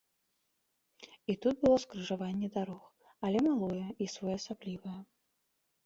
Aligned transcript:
І 1.33 1.35
тут 1.43 1.55
было 1.67 1.77
скрыжаванне 1.85 2.47
дарог, 2.57 2.83
але 3.29 3.39
малое 3.53 3.87
і 3.87 4.05
своеасаблівае. 4.19 5.01